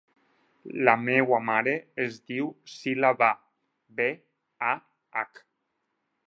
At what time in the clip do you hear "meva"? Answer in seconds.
1.01-1.39